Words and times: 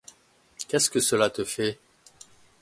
Qu'est-ce 0.67 0.89
que 0.89 0.99
cela 0.99 1.29
te 1.29 1.43
fait? 1.43 1.77